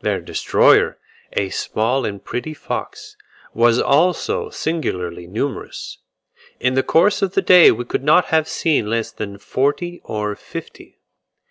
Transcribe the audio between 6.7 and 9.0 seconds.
the course of the day we could not have seen